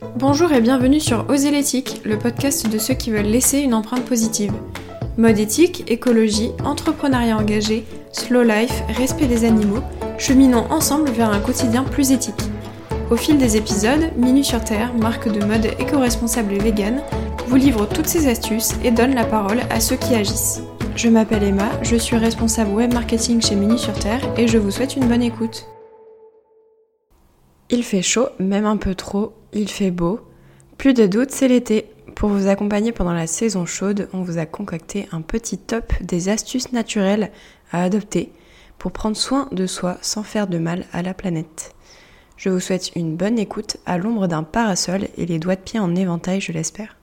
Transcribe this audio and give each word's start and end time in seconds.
Bonjour 0.00 0.52
et 0.52 0.60
bienvenue 0.60 1.00
sur 1.00 1.28
Oser 1.28 1.50
l'éthique, 1.50 2.02
le 2.04 2.18
podcast 2.18 2.70
de 2.70 2.78
ceux 2.78 2.94
qui 2.94 3.10
veulent 3.10 3.26
laisser 3.26 3.58
une 3.58 3.74
empreinte 3.74 4.04
positive. 4.04 4.52
Mode 5.16 5.40
éthique, 5.40 5.90
écologie, 5.90 6.52
entrepreneuriat 6.64 7.36
engagé, 7.36 7.84
slow 8.12 8.44
life, 8.44 8.84
respect 8.96 9.26
des 9.26 9.44
animaux, 9.44 9.82
cheminons 10.16 10.70
ensemble 10.70 11.10
vers 11.10 11.30
un 11.30 11.40
quotidien 11.40 11.82
plus 11.82 12.12
éthique. 12.12 12.48
Au 13.10 13.16
fil 13.16 13.38
des 13.38 13.56
épisodes, 13.56 14.12
Minu 14.16 14.44
sur 14.44 14.62
Terre, 14.62 14.94
marque 14.94 15.32
de 15.32 15.44
mode 15.44 15.66
éco-responsable 15.80 16.52
et 16.52 16.58
vegan, 16.58 17.02
vous 17.48 17.56
livre 17.56 17.88
toutes 17.88 18.06
ces 18.06 18.28
astuces 18.28 18.74
et 18.84 18.92
donne 18.92 19.16
la 19.16 19.24
parole 19.24 19.62
à 19.68 19.80
ceux 19.80 19.96
qui 19.96 20.14
agissent. 20.14 20.62
Je 20.94 21.08
m'appelle 21.08 21.42
Emma, 21.42 21.70
je 21.82 21.96
suis 21.96 22.16
responsable 22.16 22.70
web 22.70 22.94
marketing 22.94 23.42
chez 23.42 23.56
Minu 23.56 23.78
sur 23.78 23.94
Terre 23.94 24.22
et 24.36 24.46
je 24.46 24.58
vous 24.58 24.70
souhaite 24.70 24.94
une 24.94 25.08
bonne 25.08 25.22
écoute. 25.22 25.66
Il 27.70 27.82
fait 27.82 28.02
chaud, 28.02 28.28
même 28.38 28.64
un 28.64 28.78
peu 28.78 28.94
trop, 28.94 29.32
il 29.52 29.68
fait 29.68 29.90
beau. 29.90 30.20
Plus 30.76 30.94
de 30.94 31.06
doute, 31.06 31.30
c'est 31.30 31.48
l'été. 31.48 31.90
Pour 32.14 32.30
vous 32.30 32.48
accompagner 32.48 32.92
pendant 32.92 33.12
la 33.12 33.26
saison 33.26 33.66
chaude, 33.66 34.08
on 34.12 34.22
vous 34.22 34.38
a 34.38 34.46
concocté 34.46 35.08
un 35.12 35.20
petit 35.20 35.58
top 35.58 35.92
des 36.00 36.28
astuces 36.28 36.72
naturelles 36.72 37.30
à 37.70 37.82
adopter 37.82 38.32
pour 38.78 38.92
prendre 38.92 39.16
soin 39.16 39.48
de 39.52 39.66
soi 39.66 39.98
sans 40.02 40.22
faire 40.22 40.46
de 40.46 40.58
mal 40.58 40.84
à 40.92 41.02
la 41.02 41.14
planète. 41.14 41.74
Je 42.36 42.50
vous 42.50 42.60
souhaite 42.60 42.94
une 42.94 43.16
bonne 43.16 43.38
écoute 43.38 43.78
à 43.86 43.98
l'ombre 43.98 44.28
d'un 44.28 44.44
parasol 44.44 45.08
et 45.16 45.26
les 45.26 45.38
doigts 45.38 45.56
de 45.56 45.60
pied 45.60 45.80
en 45.80 45.94
éventail, 45.96 46.40
je 46.40 46.52
l'espère. 46.52 46.96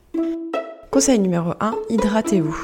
Conseil 0.92 1.20
numéro 1.20 1.52
1, 1.60 1.76
hydratez-vous. 1.90 2.58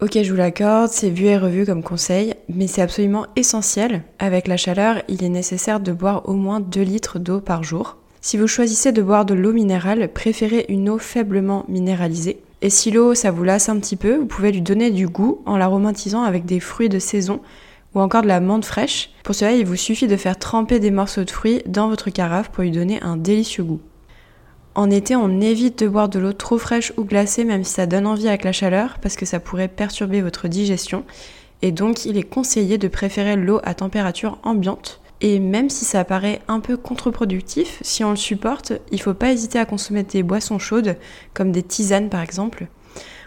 Ok, 0.00 0.18
je 0.20 0.30
vous 0.30 0.36
l'accorde, 0.36 0.90
c'est 0.90 1.10
vu 1.10 1.26
et 1.26 1.36
revu 1.36 1.66
comme 1.66 1.82
conseil, 1.82 2.34
mais 2.48 2.66
c'est 2.66 2.82
absolument 2.82 3.26
essentiel. 3.36 4.02
Avec 4.18 4.48
la 4.48 4.56
chaleur, 4.56 5.02
il 5.08 5.22
est 5.22 5.28
nécessaire 5.28 5.80
de 5.80 5.92
boire 5.92 6.28
au 6.28 6.34
moins 6.34 6.60
2 6.60 6.80
litres 6.82 7.18
d'eau 7.18 7.40
par 7.40 7.62
jour. 7.62 8.01
Si 8.24 8.36
vous 8.36 8.46
choisissez 8.46 8.92
de 8.92 9.02
boire 9.02 9.24
de 9.24 9.34
l'eau 9.34 9.52
minérale, 9.52 10.08
préférez 10.08 10.66
une 10.68 10.88
eau 10.88 10.98
faiblement 10.98 11.64
minéralisée. 11.68 12.40
Et 12.60 12.70
si 12.70 12.92
l'eau, 12.92 13.16
ça 13.16 13.32
vous 13.32 13.42
lasse 13.42 13.68
un 13.68 13.80
petit 13.80 13.96
peu, 13.96 14.14
vous 14.14 14.26
pouvez 14.26 14.52
lui 14.52 14.62
donner 14.62 14.92
du 14.92 15.08
goût 15.08 15.42
en 15.44 15.56
l'aromatisant 15.56 16.22
avec 16.22 16.44
des 16.44 16.60
fruits 16.60 16.88
de 16.88 17.00
saison 17.00 17.40
ou 17.96 18.00
encore 18.00 18.22
de 18.22 18.28
la 18.28 18.38
menthe 18.38 18.64
fraîche. 18.64 19.10
Pour 19.24 19.34
cela, 19.34 19.50
il 19.50 19.66
vous 19.66 19.74
suffit 19.74 20.06
de 20.06 20.16
faire 20.16 20.38
tremper 20.38 20.78
des 20.78 20.92
morceaux 20.92 21.24
de 21.24 21.30
fruits 21.32 21.62
dans 21.66 21.88
votre 21.88 22.10
carafe 22.10 22.50
pour 22.50 22.62
lui 22.62 22.70
donner 22.70 23.02
un 23.02 23.16
délicieux 23.16 23.64
goût. 23.64 23.80
En 24.76 24.88
été, 24.88 25.16
on 25.16 25.40
évite 25.40 25.80
de 25.80 25.88
boire 25.88 26.08
de 26.08 26.20
l'eau 26.20 26.32
trop 26.32 26.58
fraîche 26.58 26.92
ou 26.96 27.02
glacée, 27.02 27.42
même 27.42 27.64
si 27.64 27.72
ça 27.72 27.86
donne 27.86 28.06
envie 28.06 28.28
avec 28.28 28.44
la 28.44 28.52
chaleur, 28.52 28.98
parce 29.02 29.16
que 29.16 29.26
ça 29.26 29.40
pourrait 29.40 29.66
perturber 29.66 30.22
votre 30.22 30.46
digestion. 30.46 31.02
Et 31.60 31.72
donc, 31.72 32.04
il 32.04 32.16
est 32.16 32.22
conseillé 32.22 32.78
de 32.78 32.86
préférer 32.86 33.34
l'eau 33.34 33.58
à 33.64 33.74
température 33.74 34.38
ambiante. 34.44 35.01
Et 35.24 35.38
même 35.38 35.70
si 35.70 35.84
ça 35.84 36.04
paraît 36.04 36.42
un 36.48 36.58
peu 36.58 36.76
contre-productif, 36.76 37.78
si 37.82 38.02
on 38.02 38.10
le 38.10 38.16
supporte, 38.16 38.72
il 38.90 38.96
ne 38.96 39.02
faut 39.02 39.14
pas 39.14 39.30
hésiter 39.30 39.60
à 39.60 39.64
consommer 39.64 40.02
des 40.02 40.24
boissons 40.24 40.58
chaudes, 40.58 40.96
comme 41.32 41.52
des 41.52 41.62
tisanes 41.62 42.10
par 42.10 42.22
exemple. 42.22 42.66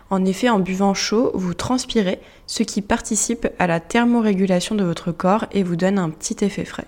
En 0.10 0.26
effet, 0.26 0.50
en 0.50 0.60
buvant 0.60 0.94
chaud, 0.94 1.32
vous 1.34 1.54
transpirez, 1.54 2.20
ce 2.48 2.64
qui 2.64 2.82
participe 2.82 3.48
à 3.60 3.66
la 3.66 3.80
thermorégulation 3.80 4.76
de 4.76 4.84
votre 4.84 5.14
corps 5.14 5.46
et 5.54 5.64
vous 5.64 5.78
donne 5.78 5.98
un 5.98 6.10
petit 6.10 6.44
effet 6.44 6.66
frais. 6.66 6.88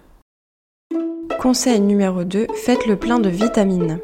Conseil 1.39 1.79
numéro 1.79 2.25
2, 2.25 2.47
faites 2.53 2.85
le 2.85 2.97
plein 2.97 3.19
de 3.19 3.29
vitamines. 3.29 3.99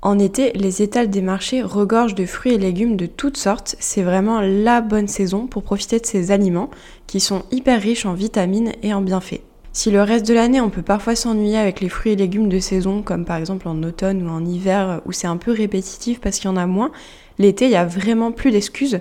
En 0.00 0.20
été, 0.20 0.52
les 0.52 0.80
étals 0.80 1.10
des 1.10 1.22
marchés 1.22 1.60
regorgent 1.60 2.14
de 2.14 2.24
fruits 2.24 2.54
et 2.54 2.58
légumes 2.58 2.96
de 2.96 3.06
toutes 3.06 3.36
sortes. 3.36 3.74
C'est 3.80 4.02
vraiment 4.02 4.40
la 4.40 4.80
bonne 4.80 5.08
saison 5.08 5.48
pour 5.48 5.64
profiter 5.64 5.98
de 5.98 6.06
ces 6.06 6.30
aliments 6.30 6.70
qui 7.08 7.18
sont 7.18 7.42
hyper 7.50 7.82
riches 7.82 8.06
en 8.06 8.14
vitamines 8.14 8.72
et 8.84 8.94
en 8.94 9.00
bienfaits. 9.00 9.47
Si 9.72 9.90
le 9.90 10.02
reste 10.02 10.26
de 10.26 10.34
l'année 10.34 10.60
on 10.60 10.70
peut 10.70 10.82
parfois 10.82 11.14
s'ennuyer 11.14 11.58
avec 11.58 11.80
les 11.80 11.88
fruits 11.88 12.12
et 12.12 12.16
légumes 12.16 12.48
de 12.48 12.58
saison, 12.58 13.02
comme 13.02 13.24
par 13.24 13.36
exemple 13.36 13.68
en 13.68 13.82
automne 13.82 14.26
ou 14.26 14.30
en 14.30 14.44
hiver 14.44 15.02
où 15.06 15.12
c'est 15.12 15.26
un 15.26 15.36
peu 15.36 15.52
répétitif 15.52 16.20
parce 16.20 16.38
qu'il 16.38 16.50
y 16.50 16.52
en 16.52 16.56
a 16.56 16.66
moins, 16.66 16.90
l'été 17.38 17.66
il 17.66 17.72
y 17.72 17.76
a 17.76 17.84
vraiment 17.84 18.32
plus 18.32 18.50
d'excuses. 18.50 19.00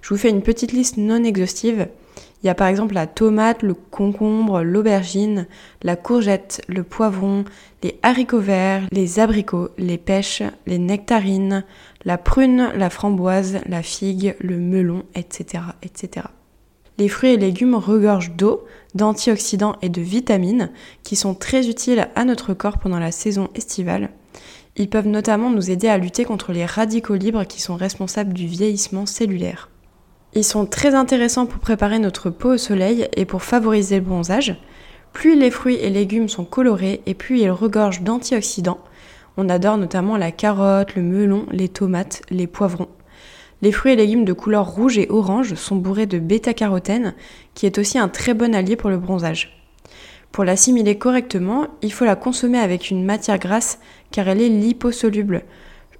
Je 0.00 0.08
vous 0.08 0.16
fais 0.16 0.30
une 0.30 0.42
petite 0.42 0.72
liste 0.72 0.96
non 0.96 1.22
exhaustive. 1.24 1.88
Il 2.42 2.46
y 2.46 2.50
a 2.50 2.54
par 2.54 2.68
exemple 2.68 2.94
la 2.94 3.06
tomate, 3.06 3.62
le 3.62 3.74
concombre, 3.74 4.62
l'aubergine, 4.62 5.46
la 5.82 5.96
courgette, 5.96 6.62
le 6.68 6.82
poivron, 6.82 7.44
les 7.82 7.98
haricots 8.02 8.40
verts, 8.40 8.86
les 8.92 9.18
abricots, 9.18 9.70
les 9.78 9.98
pêches, 9.98 10.42
les 10.66 10.78
nectarines, 10.78 11.64
la 12.04 12.18
prune, 12.18 12.70
la 12.76 12.90
framboise, 12.90 13.58
la 13.66 13.82
figue, 13.82 14.36
le 14.40 14.58
melon, 14.58 15.04
etc. 15.14 15.64
etc. 15.82 16.26
Les 16.98 17.08
fruits 17.08 17.32
et 17.32 17.36
légumes 17.36 17.74
regorgent 17.74 18.32
d'eau, 18.36 18.64
d'antioxydants 18.94 19.76
et 19.82 19.88
de 19.88 20.00
vitamines 20.00 20.70
qui 21.02 21.14
sont 21.14 21.34
très 21.34 21.68
utiles 21.68 22.08
à 22.14 22.24
notre 22.24 22.54
corps 22.54 22.78
pendant 22.78 22.98
la 22.98 23.12
saison 23.12 23.48
estivale. 23.54 24.10
Ils 24.76 24.88
peuvent 24.88 25.08
notamment 25.08 25.50
nous 25.50 25.70
aider 25.70 25.88
à 25.88 25.98
lutter 25.98 26.24
contre 26.24 26.52
les 26.52 26.66
radicaux 26.66 27.14
libres 27.14 27.44
qui 27.44 27.60
sont 27.60 27.76
responsables 27.76 28.32
du 28.32 28.46
vieillissement 28.46 29.06
cellulaire. 29.06 29.70
Ils 30.34 30.44
sont 30.44 30.66
très 30.66 30.94
intéressants 30.94 31.46
pour 31.46 31.60
préparer 31.60 31.98
notre 31.98 32.28
peau 32.28 32.54
au 32.54 32.58
soleil 32.58 33.08
et 33.16 33.24
pour 33.24 33.42
favoriser 33.42 33.96
le 33.96 34.04
bronzage. 34.04 34.56
Plus 35.12 35.34
les 35.34 35.50
fruits 35.50 35.76
et 35.76 35.88
légumes 35.88 36.28
sont 36.28 36.44
colorés 36.44 37.00
et 37.06 37.14
plus 37.14 37.40
ils 37.40 37.50
regorgent 37.50 38.02
d'antioxydants. 38.02 38.80
On 39.38 39.48
adore 39.48 39.78
notamment 39.78 40.18
la 40.18 40.32
carotte, 40.32 40.94
le 40.94 41.02
melon, 41.02 41.46
les 41.50 41.68
tomates, 41.68 42.22
les 42.30 42.46
poivrons. 42.46 42.88
Les 43.62 43.72
fruits 43.72 43.92
et 43.92 43.96
légumes 43.96 44.24
de 44.24 44.32
couleur 44.32 44.66
rouge 44.66 44.98
et 44.98 45.08
orange 45.10 45.54
sont 45.54 45.76
bourrés 45.76 46.06
de 46.06 46.18
bêta-carotène, 46.18 47.14
qui 47.54 47.66
est 47.66 47.78
aussi 47.78 47.98
un 47.98 48.08
très 48.08 48.34
bon 48.34 48.54
allié 48.54 48.76
pour 48.76 48.90
le 48.90 48.98
bronzage. 48.98 49.62
Pour 50.32 50.44
l'assimiler 50.44 50.98
correctement, 50.98 51.68
il 51.82 51.92
faut 51.92 52.04
la 52.04 52.16
consommer 52.16 52.58
avec 52.58 52.90
une 52.90 53.04
matière 53.04 53.38
grasse 53.38 53.78
car 54.10 54.28
elle 54.28 54.42
est 54.42 54.48
liposoluble, 54.48 55.44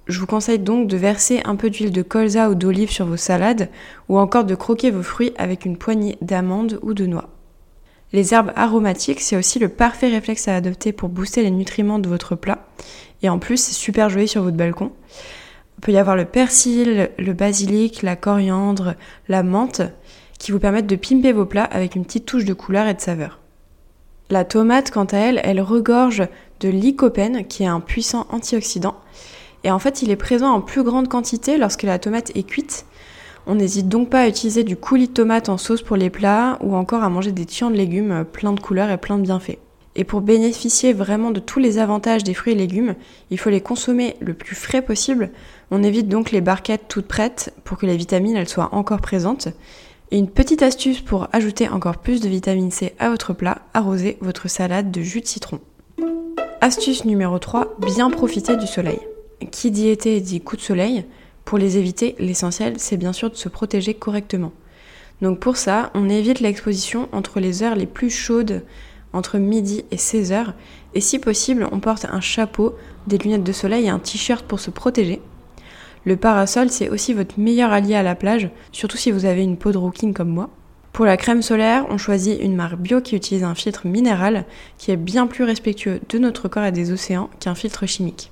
je 0.07 0.21
vous 0.21 0.25
conseille 0.25 0.59
donc 0.59 0.87
de 0.87 0.95
verser 0.95 1.41
un 1.43 1.57
peu 1.57 1.69
d'huile 1.69 1.91
de 1.91 2.01
colza 2.01 2.49
ou 2.49 2.55
d'olive 2.55 2.89
sur 2.89 3.05
vos 3.05 3.17
salades 3.17 3.69
ou 4.07 4.17
encore 4.17 4.45
de 4.45 4.55
croquer 4.55 4.89
vos 4.89 5.03
fruits 5.03 5.33
avec 5.37 5.65
une 5.65 5.77
poignée 5.77 6.17
d'amandes 6.21 6.79
ou 6.81 6.93
de 6.93 7.05
noix. 7.05 7.29
Les 8.13 8.33
herbes 8.33 8.53
aromatiques, 8.55 9.19
c'est 9.19 9.35
aussi 9.35 9.59
le 9.59 9.67
parfait 9.67 10.07
réflexe 10.07 10.47
à 10.47 10.55
adopter 10.55 10.93
pour 10.93 11.09
booster 11.09 11.43
les 11.43 11.51
nutriments 11.51 11.99
de 11.99 12.07
votre 12.07 12.35
plat. 12.35 12.65
Et 13.21 13.27
en 13.27 13.37
plus, 13.37 13.57
c'est 13.57 13.73
super 13.73 14.09
joli 14.09 14.29
sur 14.29 14.43
votre 14.43 14.55
balcon. 14.55 14.93
Il 15.77 15.81
peut 15.81 15.91
y 15.91 15.97
avoir 15.97 16.15
le 16.15 16.25
persil, 16.25 17.09
le 17.17 17.33
basilic, 17.33 18.01
la 18.01 18.15
coriandre, 18.15 18.95
la 19.29 19.43
menthe, 19.43 19.81
qui 20.39 20.51
vous 20.51 20.59
permettent 20.59 20.87
de 20.87 20.95
pimper 20.95 21.33
vos 21.33 21.45
plats 21.45 21.63
avec 21.63 21.95
une 21.95 22.05
petite 22.05 22.25
touche 22.25 22.45
de 22.45 22.53
couleur 22.53 22.87
et 22.87 22.93
de 22.93 23.01
saveur. 23.01 23.39
La 24.29 24.43
tomate, 24.43 24.91
quant 24.91 25.05
à 25.05 25.17
elle, 25.17 25.39
elle 25.43 25.61
regorge 25.61 26.27
de 26.59 26.69
lycopène, 26.69 27.45
qui 27.47 27.63
est 27.63 27.67
un 27.67 27.79
puissant 27.79 28.25
antioxydant, 28.29 28.95
et 29.63 29.71
en 29.71 29.79
fait, 29.79 30.01
il 30.01 30.11
est 30.11 30.15
présent 30.15 30.51
en 30.51 30.61
plus 30.61 30.83
grande 30.83 31.07
quantité 31.07 31.57
lorsque 31.57 31.83
la 31.83 31.99
tomate 31.99 32.31
est 32.35 32.43
cuite. 32.43 32.85
On 33.45 33.55
n'hésite 33.55 33.87
donc 33.87 34.09
pas 34.09 34.21
à 34.21 34.27
utiliser 34.27 34.63
du 34.63 34.75
coulis 34.75 35.07
de 35.07 35.13
tomate 35.13 35.49
en 35.49 35.57
sauce 35.57 35.81
pour 35.81 35.95
les 35.95 36.09
plats 36.09 36.57
ou 36.61 36.75
encore 36.75 37.03
à 37.03 37.09
manger 37.09 37.31
des 37.31 37.45
tiens 37.45 37.71
de 37.71 37.77
légumes 37.77 38.25
pleins 38.31 38.53
de 38.53 38.59
couleurs 38.59 38.89
et 38.89 38.97
pleins 38.97 39.17
de 39.17 39.23
bienfaits. 39.23 39.59
Et 39.99 40.03
pour 40.03 40.21
bénéficier 40.21 40.93
vraiment 40.93 41.31
de 41.31 41.39
tous 41.39 41.59
les 41.59 41.79
avantages 41.79 42.23
des 42.23 42.35
fruits 42.35 42.53
et 42.53 42.55
légumes, 42.55 42.93
il 43.31 43.39
faut 43.39 43.49
les 43.49 43.61
consommer 43.61 44.15
le 44.19 44.35
plus 44.35 44.55
frais 44.55 44.83
possible. 44.83 45.31
On 45.71 45.81
évite 45.81 46.07
donc 46.07 46.29
les 46.29 46.39
barquettes 46.39 46.87
toutes 46.87 47.07
prêtes 47.07 47.51
pour 47.63 47.79
que 47.79 47.87
les 47.87 47.97
vitamines 47.97 48.35
elles 48.35 48.47
soient 48.47 48.69
encore 48.73 49.01
présentes. 49.01 49.47
Et 50.11 50.19
une 50.19 50.29
petite 50.29 50.61
astuce 50.61 51.01
pour 51.01 51.27
ajouter 51.33 51.67
encore 51.67 51.97
plus 51.97 52.21
de 52.21 52.29
vitamine 52.29 52.69
C 52.69 52.93
à 52.99 53.09
votre 53.09 53.33
plat, 53.33 53.63
arrosez 53.73 54.19
votre 54.21 54.47
salade 54.47 54.91
de 54.91 55.01
jus 55.01 55.21
de 55.21 55.25
citron. 55.25 55.59
Astuce 56.61 57.03
numéro 57.03 57.39
3, 57.39 57.77
bien 57.79 58.11
profiter 58.11 58.55
du 58.55 58.67
soleil. 58.67 58.99
Qui 59.51 59.71
dit 59.71 59.89
été 59.89 60.21
dit 60.21 60.41
coup 60.41 60.57
de 60.57 60.61
soleil. 60.61 61.05
Pour 61.43 61.57
les 61.57 61.79
éviter, 61.79 62.15
l'essentiel, 62.19 62.75
c'est 62.77 62.97
bien 62.97 63.13
sûr 63.13 63.31
de 63.31 63.35
se 63.35 63.49
protéger 63.49 63.95
correctement. 63.95 64.51
Donc 65.23 65.39
pour 65.39 65.57
ça, 65.57 65.89
on 65.95 66.07
évite 66.07 66.39
l'exposition 66.39 67.09
entre 67.11 67.39
les 67.39 67.63
heures 67.63 67.75
les 67.75 67.87
plus 67.87 68.11
chaudes, 68.11 68.63
entre 69.17 69.37
midi 69.37 69.83
et 69.91 69.97
16 69.97 70.31
heures. 70.31 70.53
Et 70.93 71.01
si 71.01 71.19
possible, 71.19 71.67
on 71.71 71.79
porte 71.79 72.05
un 72.05 72.21
chapeau, 72.21 72.75
des 73.07 73.17
lunettes 73.17 73.43
de 73.43 73.51
soleil 73.51 73.85
et 73.85 73.89
un 73.89 73.99
t-shirt 73.99 74.45
pour 74.45 74.59
se 74.59 74.69
protéger. 74.69 75.21
Le 76.05 76.15
parasol, 76.15 76.69
c'est 76.69 76.89
aussi 76.89 77.13
votre 77.13 77.39
meilleur 77.39 77.71
allié 77.71 77.95
à 77.95 78.03
la 78.03 78.15
plage, 78.15 78.49
surtout 78.71 78.97
si 78.97 79.11
vous 79.11 79.25
avez 79.25 79.43
une 79.43 79.57
peau 79.57 79.71
de 79.71 79.77
rouquine 79.77 80.13
comme 80.13 80.29
moi. 80.29 80.49
Pour 80.93 81.05
la 81.05 81.17
crème 81.17 81.41
solaire, 81.41 81.85
on 81.89 81.97
choisit 81.97 82.41
une 82.41 82.55
marque 82.55 82.79
bio 82.79 83.01
qui 83.01 83.15
utilise 83.15 83.43
un 83.43 83.53
filtre 83.55 83.85
minéral 83.85 84.45
qui 84.77 84.91
est 84.91 84.97
bien 84.97 85.27
plus 85.27 85.43
respectueux 85.43 85.99
de 86.09 86.17
notre 86.17 86.47
corps 86.47 86.63
et 86.63 86.71
des 86.71 86.91
océans 86.91 87.29
qu'un 87.39 87.55
filtre 87.55 87.85
chimique. 87.85 88.31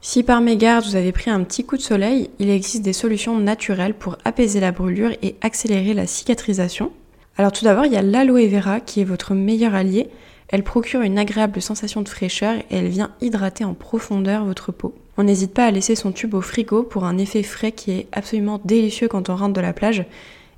Si 0.00 0.22
par 0.22 0.40
mégarde 0.40 0.84
vous 0.84 0.94
avez 0.94 1.10
pris 1.10 1.30
un 1.30 1.42
petit 1.42 1.64
coup 1.64 1.76
de 1.76 1.82
soleil, 1.82 2.30
il 2.38 2.48
existe 2.48 2.84
des 2.84 2.92
solutions 2.92 3.38
naturelles 3.40 3.94
pour 3.94 4.18
apaiser 4.24 4.60
la 4.60 4.70
brûlure 4.70 5.10
et 5.20 5.34
accélérer 5.40 5.94
la 5.94 6.06
cicatrisation. 6.06 6.92
Alors 7.38 7.52
tout 7.52 7.64
d'abord, 7.64 7.84
il 7.84 7.92
y 7.92 7.96
a 7.96 8.02
l'aloe 8.02 8.48
vera 8.48 8.80
qui 8.80 9.00
est 9.00 9.04
votre 9.04 9.34
meilleur 9.34 9.74
allié. 9.74 10.08
Elle 10.48 10.62
procure 10.62 11.02
une 11.02 11.18
agréable 11.18 11.60
sensation 11.60 12.02
de 12.02 12.08
fraîcheur 12.08 12.56
et 12.70 12.76
elle 12.76 12.88
vient 12.88 13.10
hydrater 13.20 13.64
en 13.64 13.74
profondeur 13.74 14.44
votre 14.44 14.72
peau. 14.72 14.94
On 15.18 15.24
n'hésite 15.24 15.52
pas 15.52 15.66
à 15.66 15.70
laisser 15.70 15.96
son 15.96 16.12
tube 16.12 16.34
au 16.34 16.40
frigo 16.40 16.82
pour 16.82 17.04
un 17.04 17.18
effet 17.18 17.42
frais 17.42 17.72
qui 17.72 17.90
est 17.90 18.06
absolument 18.12 18.60
délicieux 18.64 19.08
quand 19.08 19.28
on 19.28 19.36
rentre 19.36 19.54
de 19.54 19.60
la 19.60 19.72
plage. 19.72 20.04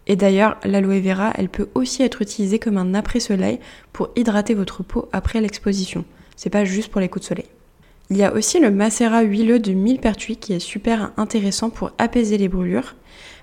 Et 0.06 0.16
d'ailleurs, 0.16 0.56
l'aloe 0.64 1.00
vera, 1.00 1.32
elle 1.36 1.48
peut 1.48 1.68
aussi 1.74 2.02
être 2.02 2.22
utilisée 2.22 2.58
comme 2.58 2.78
un 2.78 2.94
après-soleil 2.94 3.58
pour 3.92 4.10
hydrater 4.16 4.54
votre 4.54 4.82
peau 4.82 5.08
après 5.12 5.40
l'exposition. 5.40 6.04
C'est 6.36 6.50
pas 6.50 6.64
juste 6.64 6.90
pour 6.90 7.00
les 7.00 7.08
coups 7.08 7.24
de 7.24 7.28
soleil. 7.28 7.46
Il 8.10 8.16
y 8.16 8.24
a 8.24 8.32
aussi 8.32 8.58
le 8.58 8.70
macérat 8.70 9.22
huileux 9.22 9.58
de 9.58 9.72
millepertuis 9.72 10.36
qui 10.36 10.54
est 10.54 10.60
super 10.60 11.12
intéressant 11.16 11.68
pour 11.68 11.90
apaiser 11.98 12.38
les 12.38 12.48
brûlures. 12.48 12.94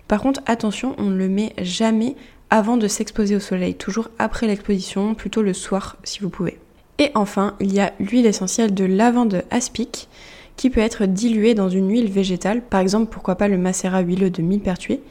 Par 0.07 0.21
contre, 0.21 0.41
attention, 0.47 0.95
on 0.97 1.05
ne 1.05 1.17
le 1.17 1.29
met 1.29 1.53
jamais 1.61 2.15
avant 2.50 2.77
de 2.77 2.88
s'exposer 2.88 3.36
au 3.36 3.39
soleil, 3.39 3.75
toujours 3.75 4.09
après 4.19 4.47
l'exposition, 4.47 5.15
plutôt 5.15 5.42
le 5.42 5.53
soir 5.53 5.97
si 6.03 6.19
vous 6.19 6.30
pouvez. 6.30 6.59
Et 6.97 7.12
enfin, 7.15 7.56
il 7.59 7.74
y 7.74 7.80
a 7.80 7.94
l'huile 8.00 8.25
essentielle 8.25 8.74
de 8.74 8.86
lavande 8.86 9.44
aspic 9.51 10.07
qui 10.56 10.69
peut 10.69 10.81
être 10.81 11.06
diluée 11.06 11.53
dans 11.53 11.69
une 11.69 11.89
huile 11.89 12.09
végétale, 12.09 12.62
par 12.62 12.80
exemple 12.80 13.12
pourquoi 13.12 13.36
pas 13.36 13.47
le 13.47 13.57
macérat 13.57 14.01
huileux 14.01 14.30
de 14.30 14.42
millepertuis. 14.42 15.01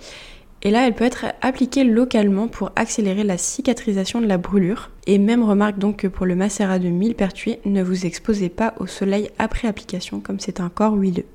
Et 0.62 0.70
là, 0.70 0.86
elle 0.86 0.94
peut 0.94 1.04
être 1.04 1.26
appliquée 1.42 1.84
localement 1.84 2.48
pour 2.48 2.72
accélérer 2.75 3.22
la 3.22 3.36
cicatrisation 3.36 4.22
de 4.22 4.26
la 4.26 4.38
brûlure. 4.38 4.90
Et 5.06 5.19
même 5.19 5.42
remarque 5.42 5.78
donc 5.78 5.98
que 5.98 6.08
pour 6.08 6.25
le 6.25 6.36
macérat 6.36 6.78
de 6.78 6.88
millepertuis, 6.88 7.58
ne 7.66 7.82
vous 7.82 8.06
exposez 8.06 8.48
pas 8.48 8.72
au 8.78 8.86
soleil 8.86 9.28
après 9.38 9.69
application 9.69 10.20
comme 10.20 10.40
c'est 10.40 10.60
un 10.60 10.70
corps 10.70 10.94
huileux. 10.94 11.26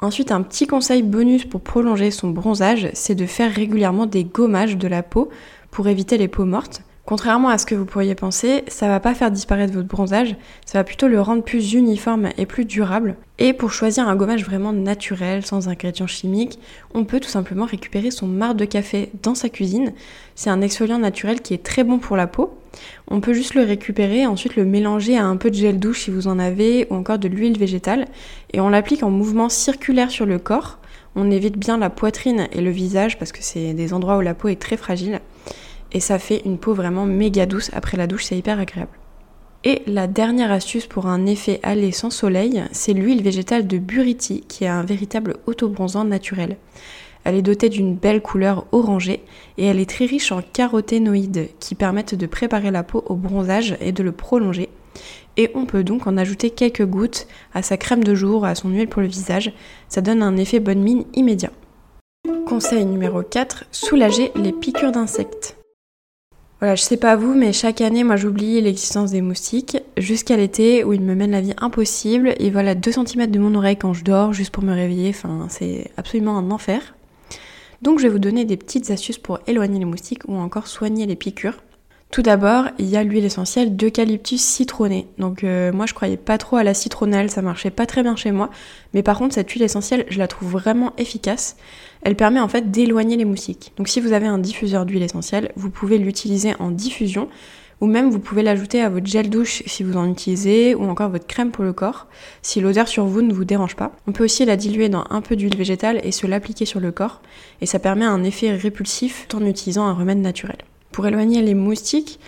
Ensuite, 0.00 0.30
un 0.30 0.42
petit 0.42 0.66
conseil 0.66 1.02
bonus 1.02 1.46
pour 1.46 1.62
prolonger 1.62 2.10
son 2.10 2.28
bronzage, 2.28 2.88
c'est 2.92 3.14
de 3.14 3.24
faire 3.24 3.52
régulièrement 3.52 4.06
des 4.06 4.24
gommages 4.24 4.76
de 4.76 4.88
la 4.88 5.02
peau 5.02 5.30
pour 5.70 5.88
éviter 5.88 6.18
les 6.18 6.28
peaux 6.28 6.44
mortes. 6.44 6.82
Contrairement 7.06 7.50
à 7.50 7.56
ce 7.56 7.66
que 7.66 7.76
vous 7.76 7.84
pourriez 7.84 8.16
penser, 8.16 8.64
ça 8.66 8.88
va 8.88 8.98
pas 8.98 9.14
faire 9.14 9.30
disparaître 9.30 9.72
votre 9.72 9.86
bronzage, 9.86 10.34
ça 10.66 10.78
va 10.78 10.84
plutôt 10.84 11.06
le 11.06 11.20
rendre 11.20 11.44
plus 11.44 11.72
uniforme 11.72 12.30
et 12.36 12.46
plus 12.46 12.64
durable. 12.64 13.14
Et 13.38 13.52
pour 13.52 13.70
choisir 13.70 14.08
un 14.08 14.16
gommage 14.16 14.44
vraiment 14.44 14.72
naturel, 14.72 15.46
sans 15.46 15.68
ingrédients 15.68 16.08
chimiques, 16.08 16.58
on 16.94 17.04
peut 17.04 17.20
tout 17.20 17.28
simplement 17.28 17.64
récupérer 17.64 18.10
son 18.10 18.26
marc 18.26 18.56
de 18.56 18.64
café 18.64 19.12
dans 19.22 19.36
sa 19.36 19.48
cuisine. 19.48 19.92
C'est 20.34 20.50
un 20.50 20.60
exfoliant 20.60 20.98
naturel 20.98 21.42
qui 21.42 21.54
est 21.54 21.62
très 21.62 21.84
bon 21.84 21.98
pour 21.98 22.16
la 22.16 22.26
peau. 22.26 22.58
On 23.08 23.20
peut 23.20 23.32
juste 23.32 23.54
le 23.54 23.62
récupérer, 23.62 24.26
ensuite 24.26 24.56
le 24.56 24.64
mélanger 24.64 25.16
à 25.16 25.24
un 25.24 25.36
peu 25.36 25.50
de 25.50 25.56
gel 25.56 25.78
douche 25.78 26.04
si 26.04 26.10
vous 26.10 26.28
en 26.28 26.38
avez, 26.38 26.86
ou 26.90 26.94
encore 26.94 27.18
de 27.18 27.28
l'huile 27.28 27.58
végétale, 27.58 28.06
et 28.52 28.60
on 28.60 28.68
l'applique 28.68 29.02
en 29.02 29.10
mouvement 29.10 29.48
circulaire 29.48 30.10
sur 30.10 30.26
le 30.26 30.38
corps. 30.38 30.78
On 31.14 31.30
évite 31.30 31.58
bien 31.58 31.78
la 31.78 31.90
poitrine 31.90 32.48
et 32.52 32.60
le 32.60 32.70
visage 32.70 33.18
parce 33.18 33.32
que 33.32 33.42
c'est 33.42 33.72
des 33.72 33.94
endroits 33.94 34.18
où 34.18 34.20
la 34.20 34.34
peau 34.34 34.48
est 34.48 34.60
très 34.60 34.76
fragile 34.76 35.20
et 35.92 36.00
ça 36.00 36.18
fait 36.18 36.42
une 36.44 36.58
peau 36.58 36.74
vraiment 36.74 37.06
méga 37.06 37.46
douce 37.46 37.70
après 37.72 37.96
la 37.96 38.06
douche, 38.06 38.24
c'est 38.24 38.36
hyper 38.36 38.58
agréable. 38.58 38.90
Et 39.64 39.82
la 39.86 40.06
dernière 40.06 40.52
astuce 40.52 40.86
pour 40.86 41.06
un 41.06 41.26
effet 41.26 41.58
allé 41.62 41.90
sans 41.90 42.10
soleil, 42.10 42.62
c'est 42.70 42.92
l'huile 42.92 43.22
végétale 43.22 43.66
de 43.66 43.78
Buriti 43.78 44.44
qui 44.46 44.64
est 44.64 44.68
un 44.68 44.84
véritable 44.84 45.38
autobronzant 45.46 46.04
naturel. 46.04 46.56
Elle 47.26 47.34
est 47.34 47.42
dotée 47.42 47.68
d'une 47.68 47.96
belle 47.96 48.22
couleur 48.22 48.66
orangée 48.70 49.20
et 49.58 49.66
elle 49.66 49.80
est 49.80 49.90
très 49.90 50.06
riche 50.06 50.30
en 50.30 50.42
caroténoïdes 50.42 51.48
qui 51.58 51.74
permettent 51.74 52.14
de 52.14 52.26
préparer 52.26 52.70
la 52.70 52.84
peau 52.84 53.02
au 53.08 53.16
bronzage 53.16 53.76
et 53.80 53.90
de 53.90 54.04
le 54.04 54.12
prolonger. 54.12 54.68
Et 55.36 55.50
on 55.56 55.66
peut 55.66 55.82
donc 55.82 56.06
en 56.06 56.18
ajouter 56.18 56.50
quelques 56.50 56.86
gouttes 56.86 57.26
à 57.52 57.62
sa 57.62 57.76
crème 57.78 58.04
de 58.04 58.14
jour, 58.14 58.44
à 58.44 58.54
son 58.54 58.68
huile 58.68 58.86
pour 58.86 59.02
le 59.02 59.08
visage. 59.08 59.52
Ça 59.88 60.02
donne 60.02 60.22
un 60.22 60.36
effet 60.36 60.60
bonne 60.60 60.78
mine 60.78 61.02
immédiat. 61.14 61.50
Conseil 62.46 62.84
numéro 62.84 63.22
4, 63.22 63.64
soulager 63.72 64.30
les 64.36 64.52
piqûres 64.52 64.92
d'insectes. 64.92 65.56
Voilà, 66.60 66.76
je 66.76 66.82
sais 66.82 66.96
pas 66.96 67.16
vous, 67.16 67.34
mais 67.34 67.52
chaque 67.52 67.80
année, 67.80 68.04
moi 68.04 68.14
j'oublie 68.14 68.60
l'existence 68.60 69.10
des 69.10 69.20
moustiques 69.20 69.78
jusqu'à 69.96 70.36
l'été 70.36 70.84
où 70.84 70.92
ils 70.92 71.02
me 71.02 71.16
mènent 71.16 71.32
la 71.32 71.40
vie 71.40 71.54
impossible. 71.58 72.36
Ils 72.38 72.52
volent 72.52 72.70
à 72.70 72.74
2 72.76 72.92
cm 72.92 73.26
de 73.26 73.38
mon 73.40 73.56
oreille 73.56 73.76
quand 73.76 73.94
je 73.94 74.04
dors 74.04 74.32
juste 74.32 74.52
pour 74.52 74.62
me 74.62 74.72
réveiller. 74.72 75.08
Enfin, 75.10 75.48
c'est 75.50 75.90
absolument 75.96 76.38
un 76.38 76.52
enfer. 76.52 76.95
Donc 77.82 77.98
je 77.98 78.04
vais 78.04 78.08
vous 78.08 78.18
donner 78.18 78.44
des 78.44 78.56
petites 78.56 78.90
astuces 78.90 79.18
pour 79.18 79.38
éloigner 79.46 79.78
les 79.78 79.84
moustiques 79.84 80.22
ou 80.28 80.36
encore 80.36 80.66
soigner 80.66 81.06
les 81.06 81.16
piqûres. 81.16 81.62
Tout 82.12 82.22
d'abord, 82.22 82.66
il 82.78 82.86
y 82.86 82.96
a 82.96 83.02
l'huile 83.02 83.24
essentielle 83.24 83.76
d'eucalyptus 83.76 84.40
citronné. 84.40 85.08
Donc 85.18 85.42
euh, 85.42 85.72
moi 85.72 85.86
je 85.86 85.94
croyais 85.94 86.16
pas 86.16 86.38
trop 86.38 86.56
à 86.56 86.62
la 86.62 86.72
citronnelle, 86.72 87.30
ça 87.30 87.42
marchait 87.42 87.70
pas 87.70 87.84
très 87.84 88.02
bien 88.02 88.14
chez 88.14 88.30
moi, 88.30 88.50
mais 88.94 89.02
par 89.02 89.18
contre 89.18 89.34
cette 89.34 89.50
huile 89.50 89.64
essentielle, 89.64 90.06
je 90.08 90.18
la 90.18 90.28
trouve 90.28 90.50
vraiment 90.50 90.92
efficace. 90.98 91.56
Elle 92.02 92.14
permet 92.14 92.40
en 92.40 92.48
fait 92.48 92.70
d'éloigner 92.70 93.16
les 93.16 93.24
moustiques. 93.24 93.72
Donc 93.76 93.88
si 93.88 94.00
vous 94.00 94.12
avez 94.12 94.26
un 94.26 94.38
diffuseur 94.38 94.86
d'huile 94.86 95.02
essentielle, 95.02 95.50
vous 95.56 95.68
pouvez 95.68 95.98
l'utiliser 95.98 96.54
en 96.60 96.70
diffusion 96.70 97.28
ou 97.80 97.86
même 97.86 98.10
vous 98.10 98.18
pouvez 98.18 98.42
l'ajouter 98.42 98.80
à 98.80 98.88
votre 98.88 99.06
gel 99.06 99.28
douche 99.28 99.62
si 99.66 99.82
vous 99.82 99.96
en 99.96 100.10
utilisez, 100.10 100.74
ou 100.74 100.84
encore 100.84 101.10
votre 101.10 101.26
crème 101.26 101.50
pour 101.50 101.64
le 101.64 101.72
corps, 101.72 102.06
si 102.42 102.60
l'odeur 102.60 102.88
sur 102.88 103.04
vous 103.04 103.22
ne 103.22 103.32
vous 103.32 103.44
dérange 103.44 103.76
pas. 103.76 103.92
On 104.06 104.12
peut 104.12 104.24
aussi 104.24 104.44
la 104.44 104.56
diluer 104.56 104.88
dans 104.88 105.04
un 105.10 105.20
peu 105.20 105.36
d'huile 105.36 105.56
végétale 105.56 106.00
et 106.02 106.12
se 106.12 106.26
l'appliquer 106.26 106.64
sur 106.64 106.80
le 106.80 106.92
corps, 106.92 107.20
et 107.60 107.66
ça 107.66 107.78
permet 107.78 108.04
un 108.04 108.24
effet 108.24 108.52
répulsif 108.52 109.26
tout 109.28 109.36
en 109.36 109.46
utilisant 109.46 109.86
un 109.86 109.94
remède 109.94 110.18
naturel. 110.18 110.58
Pour 110.92 111.06
éloigner 111.06 111.42
les 111.42 111.54
moustiques, 111.54 112.18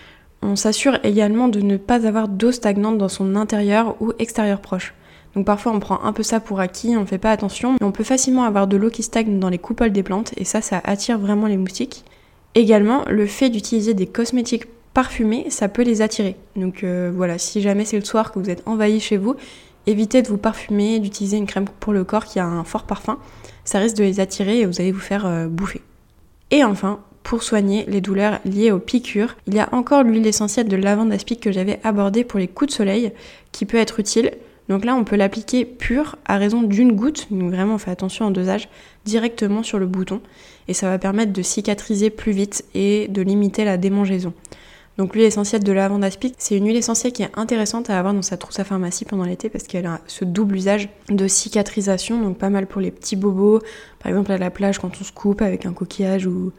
on 0.42 0.56
s'assure 0.56 0.98
également 1.02 1.48
de 1.48 1.60
ne 1.60 1.76
pas 1.76 2.06
avoir 2.06 2.28
d'eau 2.28 2.52
stagnante 2.52 2.98
dans 2.98 3.08
son 3.08 3.34
intérieur 3.34 3.96
ou 4.00 4.12
extérieur 4.18 4.60
proche. 4.60 4.94
Donc 5.34 5.46
parfois 5.46 5.72
on 5.72 5.80
prend 5.80 6.02
un 6.02 6.12
peu 6.12 6.22
ça 6.22 6.40
pour 6.40 6.60
acquis, 6.60 6.96
on 6.96 7.02
ne 7.02 7.06
fait 7.06 7.18
pas 7.18 7.32
attention, 7.32 7.72
mais 7.72 7.86
on 7.86 7.92
peut 7.92 8.04
facilement 8.04 8.44
avoir 8.44 8.66
de 8.66 8.76
l'eau 8.76 8.90
qui 8.90 9.02
stagne 9.02 9.38
dans 9.38 9.48
les 9.48 9.58
coupoles 9.58 9.92
des 9.92 10.02
plantes 10.02 10.32
et 10.36 10.44
ça, 10.44 10.60
ça 10.60 10.80
attire 10.84 11.18
vraiment 11.18 11.46
les 11.46 11.56
moustiques. 11.56 12.04
Également, 12.54 13.04
le 13.08 13.26
fait 13.26 13.50
d'utiliser 13.50 13.94
des 13.94 14.06
cosmétiques 14.06 14.66
parfumés, 14.98 15.46
ça 15.48 15.68
peut 15.68 15.82
les 15.82 16.02
attirer. 16.02 16.34
Donc 16.56 16.82
euh, 16.82 17.12
voilà, 17.14 17.38
si 17.38 17.62
jamais 17.62 17.84
c'est 17.84 18.00
le 18.00 18.04
soir 18.04 18.32
que 18.32 18.40
vous 18.40 18.50
êtes 18.50 18.64
envahi 18.66 18.98
chez 18.98 19.16
vous, 19.16 19.36
évitez 19.86 20.22
de 20.22 20.26
vous 20.26 20.38
parfumer, 20.38 20.98
d'utiliser 20.98 21.36
une 21.36 21.46
crème 21.46 21.66
pour 21.78 21.92
le 21.92 22.02
corps 22.02 22.24
qui 22.24 22.40
a 22.40 22.44
un 22.44 22.64
fort 22.64 22.82
parfum. 22.82 23.16
Ça 23.64 23.78
risque 23.78 23.94
de 23.96 24.02
les 24.02 24.18
attirer 24.18 24.58
et 24.58 24.66
vous 24.66 24.80
allez 24.80 24.90
vous 24.90 24.98
faire 24.98 25.24
euh, 25.24 25.46
bouffer. 25.46 25.82
Et 26.50 26.64
enfin, 26.64 26.98
pour 27.22 27.44
soigner 27.44 27.84
les 27.86 28.00
douleurs 28.00 28.40
liées 28.44 28.72
aux 28.72 28.80
piqûres. 28.80 29.36
Il 29.46 29.54
y 29.54 29.60
a 29.60 29.68
encore 29.70 30.02
l'huile 30.02 30.26
essentielle 30.26 30.66
de 30.66 30.74
lavande 30.74 31.12
aspic 31.12 31.38
que 31.38 31.52
j'avais 31.52 31.78
abordée 31.84 32.24
pour 32.24 32.40
les 32.40 32.48
coups 32.48 32.72
de 32.72 32.74
soleil 32.74 33.12
qui 33.52 33.66
peut 33.66 33.76
être 33.76 34.00
utile. 34.00 34.32
Donc 34.68 34.84
là, 34.84 34.96
on 34.96 35.04
peut 35.04 35.14
l'appliquer 35.14 35.64
pur 35.64 36.16
à 36.26 36.38
raison 36.38 36.62
d'une 36.62 36.92
goutte, 36.92 37.28
donc 37.30 37.52
vraiment 37.52 37.76
on 37.76 37.78
fait 37.78 37.92
attention 37.92 38.26
au 38.26 38.30
dosage, 38.30 38.68
directement 39.04 39.62
sur 39.62 39.78
le 39.78 39.86
bouton 39.86 40.20
et 40.66 40.74
ça 40.74 40.88
va 40.88 40.98
permettre 40.98 41.32
de 41.32 41.42
cicatriser 41.42 42.10
plus 42.10 42.32
vite 42.32 42.64
et 42.74 43.06
de 43.06 43.22
limiter 43.22 43.64
la 43.64 43.76
démangeaison. 43.76 44.32
Donc 44.98 45.14
l'huile 45.14 45.26
essentielle 45.26 45.62
de 45.62 45.70
lavande 45.70 46.02
aspic, 46.02 46.34
c'est 46.38 46.56
une 46.56 46.66
huile 46.66 46.76
essentielle 46.76 47.12
qui 47.12 47.22
est 47.22 47.30
intéressante 47.36 47.88
à 47.88 47.98
avoir 47.98 48.12
dans 48.12 48.22
sa 48.22 48.36
trousse 48.36 48.58
à 48.58 48.64
pharmacie 48.64 49.04
pendant 49.04 49.22
l'été 49.22 49.48
parce 49.48 49.64
qu'elle 49.64 49.86
a 49.86 50.00
ce 50.08 50.24
double 50.24 50.56
usage 50.56 50.88
de 51.08 51.28
cicatrisation, 51.28 52.20
donc 52.20 52.36
pas 52.36 52.50
mal 52.50 52.66
pour 52.66 52.80
les 52.80 52.90
petits 52.90 53.14
bobos, 53.14 53.60
par 54.00 54.10
exemple 54.10 54.32
à 54.32 54.38
la 54.38 54.50
plage 54.50 54.80
quand 54.80 54.90
on 55.00 55.04
se 55.04 55.12
coupe 55.12 55.40
avec 55.40 55.66
un 55.66 55.72
coquillage 55.72 56.26
ou 56.26 56.52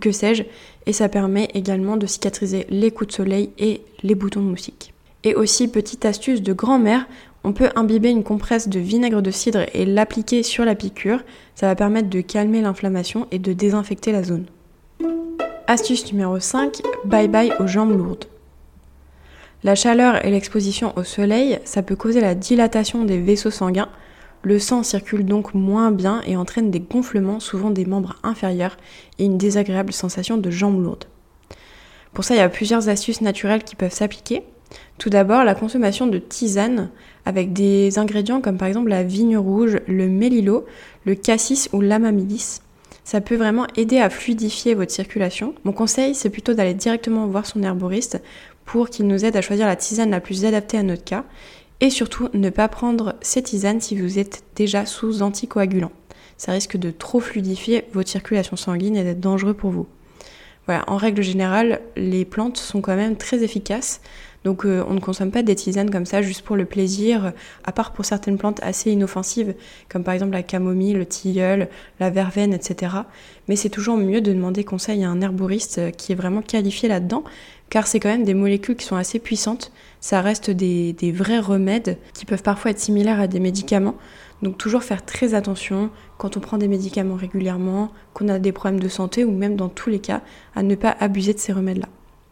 que 0.00 0.10
sais-je, 0.10 0.42
et 0.86 0.92
ça 0.92 1.08
permet 1.08 1.48
également 1.54 1.96
de 1.96 2.06
cicatriser 2.06 2.66
les 2.70 2.90
coups 2.90 3.06
de 3.08 3.14
soleil 3.14 3.50
et 3.56 3.82
les 4.02 4.16
boutons 4.16 4.40
de 4.40 4.46
moustiques. 4.46 4.92
Et 5.22 5.36
aussi, 5.36 5.68
petite 5.68 6.04
astuce 6.04 6.42
de 6.42 6.52
grand-mère, 6.52 7.06
on 7.44 7.52
peut 7.52 7.70
imbiber 7.76 8.10
une 8.10 8.24
compresse 8.24 8.68
de 8.68 8.80
vinaigre 8.80 9.22
de 9.22 9.30
cidre 9.30 9.64
et 9.74 9.84
l'appliquer 9.84 10.42
sur 10.42 10.64
la 10.64 10.74
piqûre, 10.74 11.22
ça 11.54 11.68
va 11.68 11.76
permettre 11.76 12.10
de 12.10 12.20
calmer 12.20 12.62
l'inflammation 12.62 13.28
et 13.30 13.38
de 13.38 13.52
désinfecter 13.52 14.10
la 14.10 14.24
zone. 14.24 14.46
Astuce 15.68 16.12
numéro 16.12 16.38
5, 16.38 16.80
bye 17.06 17.26
bye 17.26 17.52
aux 17.58 17.66
jambes 17.66 17.98
lourdes. 17.98 18.26
La 19.64 19.74
chaleur 19.74 20.24
et 20.24 20.30
l'exposition 20.30 20.92
au 20.96 21.02
soleil, 21.02 21.58
ça 21.64 21.82
peut 21.82 21.96
causer 21.96 22.20
la 22.20 22.36
dilatation 22.36 23.04
des 23.04 23.20
vaisseaux 23.20 23.50
sanguins, 23.50 23.88
le 24.42 24.60
sang 24.60 24.84
circule 24.84 25.24
donc 25.24 25.54
moins 25.54 25.90
bien 25.90 26.22
et 26.24 26.36
entraîne 26.36 26.70
des 26.70 26.78
gonflements, 26.78 27.40
souvent 27.40 27.70
des 27.70 27.84
membres 27.84 28.14
inférieurs, 28.22 28.76
et 29.18 29.24
une 29.24 29.38
désagréable 29.38 29.92
sensation 29.92 30.36
de 30.36 30.50
jambes 30.50 30.80
lourdes. 30.80 31.06
Pour 32.12 32.22
ça, 32.22 32.36
il 32.36 32.38
y 32.38 32.42
a 32.42 32.48
plusieurs 32.48 32.88
astuces 32.88 33.20
naturelles 33.20 33.64
qui 33.64 33.74
peuvent 33.74 33.92
s'appliquer. 33.92 34.44
Tout 34.98 35.10
d'abord, 35.10 35.42
la 35.42 35.56
consommation 35.56 36.06
de 36.06 36.18
tisane 36.18 36.90
avec 37.24 37.52
des 37.52 37.98
ingrédients 37.98 38.40
comme 38.40 38.56
par 38.56 38.68
exemple 38.68 38.90
la 38.90 39.02
vigne 39.02 39.36
rouge, 39.36 39.80
le 39.88 40.06
mélilo, 40.06 40.64
le 41.06 41.16
cassis 41.16 41.68
ou 41.72 41.80
l'amamilis. 41.80 42.60
Ça 43.06 43.20
peut 43.20 43.36
vraiment 43.36 43.68
aider 43.76 44.00
à 44.00 44.10
fluidifier 44.10 44.74
votre 44.74 44.90
circulation. 44.90 45.54
Mon 45.62 45.70
conseil, 45.70 46.12
c'est 46.16 46.28
plutôt 46.28 46.54
d'aller 46.54 46.74
directement 46.74 47.28
voir 47.28 47.46
son 47.46 47.62
herboriste 47.62 48.20
pour 48.64 48.90
qu'il 48.90 49.06
nous 49.06 49.24
aide 49.24 49.36
à 49.36 49.42
choisir 49.42 49.68
la 49.68 49.76
tisane 49.76 50.10
la 50.10 50.20
plus 50.20 50.44
adaptée 50.44 50.76
à 50.76 50.82
notre 50.82 51.04
cas 51.04 51.22
et 51.80 51.88
surtout, 51.88 52.28
ne 52.34 52.50
pas 52.50 52.66
prendre 52.66 53.14
ces 53.20 53.44
tisanes 53.44 53.80
si 53.80 53.96
vous 53.96 54.18
êtes 54.18 54.42
déjà 54.56 54.86
sous 54.86 55.22
anticoagulant. 55.22 55.92
Ça 56.36 56.50
risque 56.50 56.78
de 56.78 56.90
trop 56.90 57.20
fluidifier 57.20 57.84
votre 57.92 58.08
circulation 58.08 58.56
sanguine 58.56 58.96
et 58.96 59.04
d'être 59.04 59.20
dangereux 59.20 59.54
pour 59.54 59.70
vous. 59.70 59.86
Voilà, 60.66 60.84
en 60.88 60.96
règle 60.96 61.22
générale, 61.22 61.80
les 61.96 62.24
plantes 62.24 62.56
sont 62.56 62.80
quand 62.80 62.96
même 62.96 63.16
très 63.16 63.42
efficaces. 63.42 64.00
Donc 64.44 64.64
euh, 64.64 64.84
on 64.88 64.94
ne 64.94 65.00
consomme 65.00 65.32
pas 65.32 65.42
des 65.42 65.56
tisanes 65.56 65.90
comme 65.90 66.06
ça 66.06 66.22
juste 66.22 66.42
pour 66.42 66.54
le 66.54 66.66
plaisir, 66.66 67.32
à 67.64 67.72
part 67.72 67.92
pour 67.92 68.04
certaines 68.04 68.38
plantes 68.38 68.60
assez 68.62 68.92
inoffensives, 68.92 69.54
comme 69.88 70.04
par 70.04 70.14
exemple 70.14 70.32
la 70.32 70.44
camomille, 70.44 70.92
le 70.92 71.04
tilleul, 71.04 71.68
la 71.98 72.10
verveine, 72.10 72.54
etc. 72.54 72.94
Mais 73.48 73.56
c'est 73.56 73.70
toujours 73.70 73.96
mieux 73.96 74.20
de 74.20 74.32
demander 74.32 74.62
conseil 74.62 75.02
à 75.02 75.10
un 75.10 75.20
herboriste 75.20 75.90
qui 75.96 76.12
est 76.12 76.14
vraiment 76.14 76.42
qualifié 76.42 76.88
là-dedans, 76.88 77.24
car 77.70 77.88
c'est 77.88 77.98
quand 77.98 78.08
même 78.08 78.24
des 78.24 78.34
molécules 78.34 78.76
qui 78.76 78.86
sont 78.86 78.94
assez 78.94 79.18
puissantes. 79.18 79.72
Ça 80.06 80.20
reste 80.20 80.52
des, 80.52 80.94
vrais 81.12 81.40
remèdes 81.40 81.98
qui 82.14 82.26
peuvent 82.26 82.44
parfois 82.44 82.70
être 82.70 82.78
similaires 82.78 83.18
à 83.18 83.26
des 83.26 83.40
médicaments. 83.40 83.96
Donc 84.40 84.56
toujours 84.56 84.84
faire 84.84 85.04
très 85.04 85.34
attention 85.34 85.90
quand 86.16 86.36
on 86.36 86.40
prend 86.40 86.58
des 86.58 86.68
médicaments 86.68 87.16
régulièrement, 87.16 87.90
qu'on 88.14 88.28
a 88.28 88.38
des 88.38 88.52
problèmes 88.52 88.78
de 88.78 88.86
santé 88.86 89.24
ou 89.24 89.32
même 89.32 89.56
dans 89.56 89.68
tous 89.68 89.90
les 89.90 89.98
cas 89.98 90.20
à 90.54 90.62
ne 90.62 90.76
pas 90.76 90.94
abuser 91.00 91.34
de 91.34 91.40
ces 91.40 91.52
remèdes-là. 91.52 91.88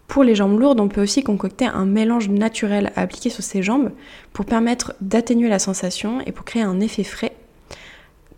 Pour 0.06 0.22
les 0.22 0.36
jambes 0.36 0.56
lourdes, 0.56 0.78
on 0.78 0.86
peut 0.86 1.02
aussi 1.02 1.24
concocter 1.24 1.64
un 1.64 1.84
mélange 1.84 2.28
naturel 2.28 2.92
à 2.94 3.00
appliquer 3.00 3.28
sur 3.28 3.42
ses 3.42 3.64
jambes 3.64 3.90
pour 4.32 4.44
permettre 4.44 4.94
d'atténuer 5.00 5.48
la 5.48 5.58
sensation 5.58 6.20
et 6.20 6.30
pour 6.30 6.44
créer 6.44 6.62
un 6.62 6.78
effet 6.78 7.02
frais. 7.02 7.32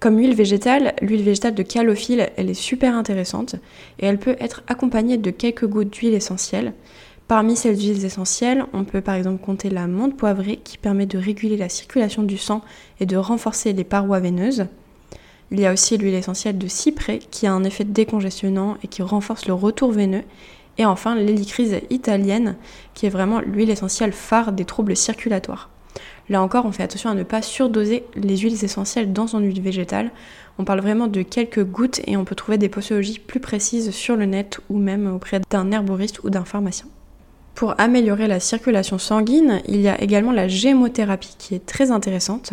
Comme 0.00 0.16
huile 0.16 0.34
végétale, 0.34 0.94
l'huile 1.02 1.22
végétale 1.22 1.54
de 1.54 1.62
calophylle, 1.62 2.30
elle 2.36 2.48
est 2.48 2.54
super 2.54 2.94
intéressante 2.94 3.56
et 3.98 4.06
elle 4.06 4.18
peut 4.18 4.36
être 4.40 4.62
accompagnée 4.66 5.18
de 5.18 5.30
quelques 5.30 5.66
gouttes 5.66 5.92
d'huile 5.92 6.14
essentielle. 6.14 6.72
Parmi 7.28 7.56
ces 7.56 7.74
huiles 7.74 8.04
essentielles, 8.04 8.66
on 8.72 8.84
peut 8.84 9.00
par 9.00 9.16
exemple 9.16 9.44
compter 9.44 9.68
la 9.68 9.88
menthe 9.88 10.16
poivrée 10.16 10.60
qui 10.62 10.78
permet 10.78 11.06
de 11.06 11.18
réguler 11.18 11.56
la 11.56 11.68
circulation 11.68 12.22
du 12.22 12.38
sang 12.38 12.62
et 13.00 13.06
de 13.06 13.16
renforcer 13.16 13.72
les 13.72 13.82
parois 13.82 14.20
veineuses. 14.20 14.66
Il 15.50 15.58
y 15.58 15.66
a 15.66 15.72
aussi 15.72 15.96
l'huile 15.96 16.14
essentielle 16.14 16.56
de 16.56 16.68
cyprès 16.68 17.18
qui 17.18 17.48
a 17.48 17.52
un 17.52 17.64
effet 17.64 17.82
décongestionnant 17.82 18.76
et 18.84 18.86
qui 18.86 19.02
renforce 19.02 19.46
le 19.46 19.54
retour 19.54 19.90
veineux 19.90 20.22
et 20.78 20.84
enfin, 20.84 21.16
l'hélicryse 21.16 21.80
italienne, 21.90 22.56
qui 22.94 23.06
est 23.06 23.10
vraiment 23.10 23.40
l'huile 23.40 23.70
essentielle 23.70 24.12
phare 24.12 24.52
des 24.52 24.64
troubles 24.64 24.96
circulatoires. 24.96 25.70
Là 26.28 26.42
encore, 26.42 26.66
on 26.66 26.72
fait 26.72 26.82
attention 26.82 27.10
à 27.10 27.14
ne 27.14 27.22
pas 27.22 27.42
surdoser 27.42 28.04
les 28.14 28.36
huiles 28.36 28.64
essentielles 28.64 29.12
dans 29.12 29.26
son 29.26 29.40
huile 29.40 29.62
végétale. 29.62 30.10
On 30.58 30.64
parle 30.64 30.80
vraiment 30.80 31.06
de 31.06 31.22
quelques 31.22 31.64
gouttes 31.64 32.00
et 32.06 32.16
on 32.16 32.24
peut 32.24 32.34
trouver 32.34 32.58
des 32.58 32.68
posologies 32.68 33.18
plus 33.18 33.40
précises 33.40 33.90
sur 33.90 34.14
le 34.14 34.26
net 34.26 34.60
ou 34.68 34.78
même 34.78 35.12
auprès 35.12 35.40
d'un 35.50 35.72
herboriste 35.72 36.22
ou 36.22 36.30
d'un 36.30 36.44
pharmacien. 36.44 36.86
Pour 37.56 37.74
améliorer 37.80 38.28
la 38.28 38.38
circulation 38.38 38.98
sanguine, 38.98 39.62
il 39.66 39.80
y 39.80 39.88
a 39.88 39.98
également 40.02 40.30
la 40.30 40.46
gémothérapie 40.46 41.36
qui 41.38 41.54
est 41.54 41.64
très 41.64 41.90
intéressante. 41.90 42.52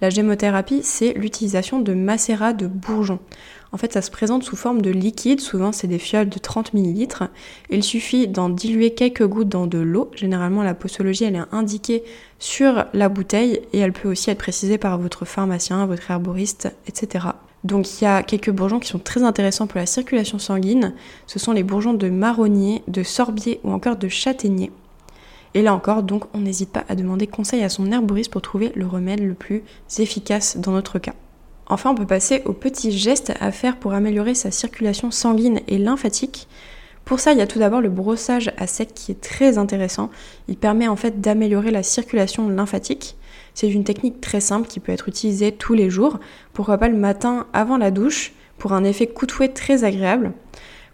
La 0.00 0.10
gémothérapie, 0.10 0.82
c'est 0.84 1.12
l'utilisation 1.14 1.80
de 1.80 1.92
macérats 1.92 2.52
de 2.52 2.68
bourgeons. 2.68 3.18
En 3.72 3.78
fait, 3.78 3.92
ça 3.92 4.00
se 4.00 4.12
présente 4.12 4.44
sous 4.44 4.54
forme 4.54 4.80
de 4.80 4.92
liquide, 4.92 5.40
souvent 5.40 5.72
c'est 5.72 5.88
des 5.88 5.98
fioles 5.98 6.28
de 6.28 6.38
30 6.38 6.72
ml. 6.72 7.30
Il 7.68 7.82
suffit 7.82 8.28
d'en 8.28 8.48
diluer 8.48 8.94
quelques 8.94 9.26
gouttes 9.26 9.48
dans 9.48 9.66
de 9.66 9.78
l'eau. 9.78 10.12
Généralement, 10.14 10.62
la 10.62 10.74
posologie, 10.74 11.24
elle 11.24 11.34
est 11.34 11.42
indiquée 11.50 12.04
sur 12.38 12.84
la 12.92 13.08
bouteille 13.08 13.60
et 13.72 13.80
elle 13.80 13.92
peut 13.92 14.08
aussi 14.08 14.30
être 14.30 14.38
précisée 14.38 14.78
par 14.78 14.98
votre 14.98 15.24
pharmacien, 15.24 15.84
votre 15.86 16.08
herboriste, 16.12 16.72
etc. 16.86 17.26
Donc 17.64 18.00
il 18.00 18.04
y 18.04 18.06
a 18.06 18.22
quelques 18.22 18.50
bourgeons 18.50 18.78
qui 18.78 18.88
sont 18.88 18.98
très 18.98 19.22
intéressants 19.22 19.66
pour 19.66 19.80
la 19.80 19.86
circulation 19.86 20.38
sanguine. 20.38 20.94
Ce 21.26 21.38
sont 21.38 21.52
les 21.52 21.62
bourgeons 21.62 21.94
de 21.94 22.10
marronnier, 22.10 22.82
de 22.88 23.02
sorbier 23.02 23.60
ou 23.64 23.72
encore 23.72 23.96
de 23.96 24.08
châtaignier. 24.08 24.70
Et 25.54 25.62
là 25.62 25.72
encore, 25.72 26.02
donc, 26.02 26.24
on 26.34 26.40
n'hésite 26.40 26.70
pas 26.70 26.84
à 26.88 26.96
demander 26.96 27.26
conseil 27.28 27.62
à 27.62 27.68
son 27.68 27.90
herboriste 27.90 28.32
pour 28.32 28.42
trouver 28.42 28.72
le 28.74 28.86
remède 28.86 29.20
le 29.20 29.34
plus 29.34 29.62
efficace 29.98 30.56
dans 30.56 30.72
notre 30.72 30.98
cas. 30.98 31.14
Enfin, 31.66 31.90
on 31.90 31.94
peut 31.94 32.06
passer 32.06 32.42
aux 32.44 32.52
petits 32.52 32.92
gestes 32.92 33.32
à 33.40 33.52
faire 33.52 33.78
pour 33.78 33.94
améliorer 33.94 34.34
sa 34.34 34.50
circulation 34.50 35.10
sanguine 35.10 35.60
et 35.68 35.78
lymphatique. 35.78 36.48
Pour 37.04 37.20
ça, 37.20 37.32
il 37.32 37.38
y 37.38 37.42
a 37.42 37.46
tout 37.46 37.58
d'abord 37.58 37.80
le 37.80 37.88
brossage 37.88 38.52
à 38.58 38.66
sec 38.66 38.92
qui 38.94 39.12
est 39.12 39.20
très 39.20 39.56
intéressant. 39.56 40.10
Il 40.48 40.56
permet 40.56 40.88
en 40.88 40.96
fait 40.96 41.20
d'améliorer 41.20 41.70
la 41.70 41.82
circulation 41.82 42.48
lymphatique. 42.48 43.16
C'est 43.54 43.70
une 43.70 43.84
technique 43.84 44.20
très 44.20 44.40
simple 44.40 44.68
qui 44.68 44.80
peut 44.80 44.92
être 44.92 45.08
utilisée 45.08 45.52
tous 45.52 45.74
les 45.74 45.88
jours, 45.88 46.18
pourquoi 46.52 46.76
pas 46.76 46.88
le 46.88 46.96
matin 46.96 47.46
avant 47.52 47.76
la 47.76 47.90
douche, 47.90 48.32
pour 48.58 48.72
un 48.72 48.84
effet 48.84 49.06
coup 49.06 49.26
très 49.26 49.84
agréable. 49.84 50.32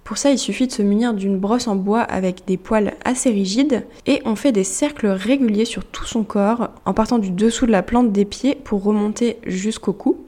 Pour 0.04 0.18
ça, 0.18 0.30
il 0.30 0.38
suffit 0.38 0.66
de 0.66 0.72
se 0.72 0.82
munir 0.82 1.14
d'une 1.14 1.38
brosse 1.38 1.68
en 1.68 1.76
bois 1.76 2.00
avec 2.00 2.44
des 2.46 2.56
poils 2.56 2.94
assez 3.04 3.30
rigides 3.30 3.86
et 4.06 4.20
on 4.24 4.34
fait 4.34 4.50
des 4.50 4.64
cercles 4.64 5.06
réguliers 5.06 5.64
sur 5.64 5.84
tout 5.84 6.04
son 6.04 6.24
corps 6.24 6.70
en 6.84 6.94
partant 6.94 7.18
du 7.18 7.30
dessous 7.30 7.66
de 7.66 7.70
la 7.70 7.82
plante 7.82 8.10
des 8.10 8.24
pieds 8.24 8.56
pour 8.56 8.82
remonter 8.82 9.38
jusqu'au 9.46 9.92
cou. 9.92 10.18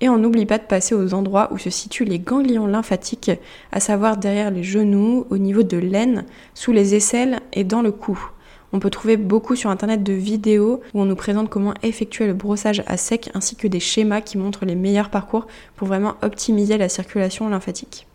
Et 0.00 0.08
on 0.08 0.16
n'oublie 0.16 0.46
pas 0.46 0.58
de 0.58 0.64
passer 0.64 0.94
aux 0.94 1.12
endroits 1.12 1.48
où 1.52 1.58
se 1.58 1.68
situent 1.70 2.04
les 2.04 2.18
ganglions 2.18 2.66
lymphatiques, 2.66 3.32
à 3.72 3.80
savoir 3.80 4.16
derrière 4.16 4.50
les 4.50 4.62
genoux, 4.62 5.26
au 5.28 5.36
niveau 5.36 5.62
de 5.62 5.76
l'aine, 5.76 6.24
sous 6.54 6.72
les 6.72 6.94
aisselles 6.94 7.40
et 7.52 7.64
dans 7.64 7.82
le 7.82 7.92
cou. 7.92 8.30
On 8.72 8.78
peut 8.78 8.90
trouver 8.90 9.16
beaucoup 9.16 9.56
sur 9.56 9.70
internet 9.70 10.02
de 10.02 10.12
vidéos 10.12 10.80
où 10.94 11.00
on 11.00 11.04
nous 11.04 11.16
présente 11.16 11.50
comment 11.50 11.74
effectuer 11.82 12.26
le 12.26 12.34
brossage 12.34 12.82
à 12.86 12.96
sec 12.96 13.30
ainsi 13.34 13.56
que 13.56 13.66
des 13.66 13.80
schémas 13.80 14.20
qui 14.20 14.38
montrent 14.38 14.64
les 14.64 14.76
meilleurs 14.76 15.10
parcours 15.10 15.46
pour 15.76 15.88
vraiment 15.88 16.14
optimiser 16.22 16.78
la 16.78 16.88
circulation 16.88 17.48
lymphatique. 17.48 18.06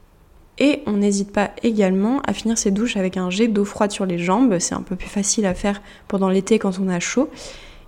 Et 0.58 0.82
on 0.86 0.94
n'hésite 0.94 1.34
pas 1.34 1.52
également 1.64 2.22
à 2.22 2.32
finir 2.32 2.58
ses 2.58 2.72
douches 2.72 2.96
avec 2.96 3.18
un 3.18 3.30
jet 3.30 3.50
d'eau 3.50 3.66
froide 3.66 3.92
sur 3.92 4.06
les 4.06 4.18
jambes, 4.18 4.58
c'est 4.60 4.76
un 4.76 4.82
peu 4.82 4.96
plus 4.96 5.10
facile 5.10 5.46
à 5.46 5.54
faire 5.54 5.82
pendant 6.08 6.30
l'été 6.30 6.60
quand 6.60 6.80
on 6.80 6.88
a 6.88 7.02
chaud, 7.02 7.30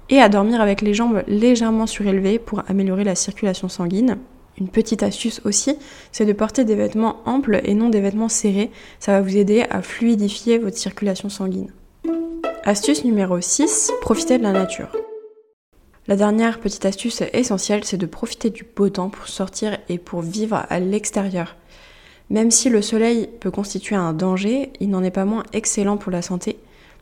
et 0.09 0.19
à 0.19 0.27
dormir 0.27 0.59
avec 0.59 0.81
les 0.81 0.93
jambes 0.93 1.23
légèrement 1.27 1.87
surélevées 1.87 2.39
pour 2.39 2.63
améliorer 2.67 3.05
la 3.05 3.15
circulation 3.15 3.69
sanguine. 3.69 4.17
Une 4.59 4.67
petite 4.67 5.03
astuce 5.03 5.41
aussi, 5.45 5.77
c'est 6.11 6.25
de 6.25 6.33
porter 6.33 6.65
des 6.65 6.75
vêtements 6.75 7.21
amples 7.25 7.61
et 7.63 7.73
non 7.73 7.89
des 7.89 8.01
vêtements 8.01 8.29
serrés, 8.29 8.71
ça 8.99 9.13
va 9.13 9.21
vous 9.21 9.37
aider 9.37 9.65
à 9.69 9.81
fluidifier 9.81 10.57
votre 10.57 10.77
circulation 10.77 11.29
sanguine. 11.29 11.71
Astuce 12.63 13.05
numéro 13.05 13.39
6, 13.39 13.93
profitez 14.01 14.37
de 14.37 14.43
la 14.43 14.51
nature. 14.51 14.89
La 16.07 16.17
dernière 16.17 16.59
petite 16.59 16.83
astuce 16.83 17.23
essentielle, 17.31 17.85
c'est 17.85 17.95
de 17.95 18.05
profiter 18.05 18.49
du 18.49 18.65
beau 18.75 18.89
temps 18.89 19.09
pour 19.09 19.29
sortir 19.29 19.77
et 19.87 19.97
pour 19.97 20.21
vivre 20.21 20.65
à 20.69 20.79
l'extérieur. 20.81 21.55
Même 22.29 22.51
si 22.51 22.69
le 22.69 22.81
soleil 22.81 23.29
peut 23.39 23.51
constituer 23.51 23.95
un 23.95 24.11
danger, 24.11 24.73
il 24.81 24.89
n'en 24.89 25.01
est 25.01 25.11
pas 25.11 25.23
moins 25.23 25.43
excellent 25.53 25.95
pour 25.95 26.11
la 26.11 26.21
santé. 26.21 26.59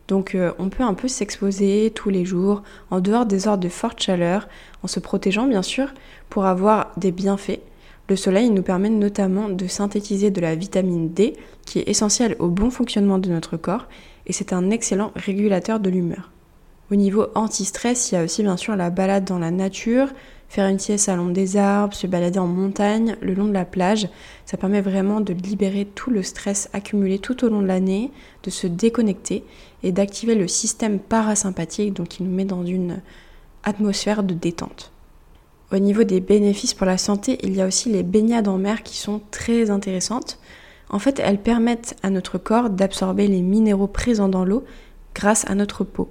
Donc 0.07 0.35
euh, 0.35 0.51
on 0.59 0.69
peut 0.69 0.83
un 0.83 0.93
peu 0.93 1.07
s'exposer 1.07 1.91
tous 1.95 2.11
les 2.11 2.25
jours 2.25 2.61
en 2.91 2.99
dehors 2.99 3.25
des 3.25 3.47
heures 3.47 3.57
de 3.57 3.69
forte 3.69 3.99
chaleur, 3.99 4.47
en 4.83 4.87
se 4.87 4.99
protégeant 4.99 5.47
bien 5.47 5.63
sûr, 5.63 5.93
pour 6.29 6.45
avoir 6.45 6.91
des 6.97 7.11
bienfaits. 7.11 7.59
Le 8.07 8.15
soleil 8.15 8.51
nous 8.51 8.61
permet 8.61 8.89
notamment 8.89 9.49
de 9.49 9.65
synthétiser 9.65 10.29
de 10.29 10.41
la 10.41 10.53
vitamine 10.53 11.09
D 11.09 11.35
qui 11.65 11.79
est 11.79 11.89
essentielle 11.89 12.35
au 12.37 12.49
bon 12.49 12.69
fonctionnement 12.69 13.17
de 13.17 13.29
notre 13.29 13.57
corps 13.57 13.87
et 14.27 14.33
c'est 14.33 14.53
un 14.53 14.69
excellent 14.69 15.11
régulateur 15.15 15.79
de 15.79 15.89
l'humeur. 15.89 16.31
Au 16.91 16.95
niveau 16.95 17.27
anti-stress, 17.33 18.11
il 18.11 18.15
y 18.15 18.17
a 18.17 18.23
aussi 18.23 18.43
bien 18.43 18.57
sûr 18.57 18.75
la 18.75 18.91
balade 18.91 19.25
dans 19.25 19.39
la 19.39 19.49
nature, 19.49 20.09
faire 20.49 20.67
une 20.67 20.77
sieste 20.77 21.09
à 21.09 21.15
l'ombre 21.15 21.33
des 21.33 21.57
arbres, 21.57 21.95
se 21.95 22.05
balader 22.05 22.37
en 22.37 22.47
montagne, 22.47 23.17
le 23.21 23.33
long 23.33 23.45
de 23.45 23.53
la 23.53 23.65
plage. 23.65 24.07
Ça 24.45 24.57
permet 24.57 24.81
vraiment 24.81 25.19
de 25.19 25.33
libérer 25.33 25.85
tout 25.85 26.11
le 26.11 26.21
stress 26.21 26.69
accumulé 26.73 27.17
tout 27.17 27.43
au 27.43 27.49
long 27.49 27.61
de 27.61 27.67
l'année, 27.67 28.11
de 28.43 28.51
se 28.51 28.67
déconnecter 28.67 29.43
et 29.81 29.91
d'activer 29.91 30.35
le 30.35 30.47
système 30.47 30.99
parasympathique, 30.99 31.93
donc 31.93 32.09
qui 32.09 32.23
nous 32.23 32.31
met 32.31 32.45
dans 32.45 32.63
une 32.63 33.01
atmosphère 33.63 34.21
de 34.21 34.35
détente. 34.35 34.91
Au 35.71 35.79
niveau 35.79 36.03
des 36.03 36.19
bénéfices 36.19 36.75
pour 36.75 36.85
la 36.85 36.99
santé, 36.99 37.39
il 37.41 37.55
y 37.55 37.61
a 37.61 37.65
aussi 37.65 37.89
les 37.89 38.03
baignades 38.03 38.47
en 38.47 38.59
mer 38.59 38.83
qui 38.83 38.97
sont 38.97 39.21
très 39.31 39.71
intéressantes. 39.71 40.37
En 40.89 40.99
fait, 40.99 41.19
elles 41.19 41.39
permettent 41.39 41.95
à 42.03 42.09
notre 42.09 42.37
corps 42.37 42.69
d'absorber 42.69 43.27
les 43.27 43.41
minéraux 43.41 43.87
présents 43.87 44.29
dans 44.29 44.45
l'eau 44.45 44.63
grâce 45.13 45.49
à 45.49 45.55
notre 45.55 45.83
peau. 45.83 46.09